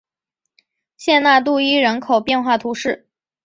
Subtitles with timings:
[0.97, 3.07] 谢讷杜伊人口变化图示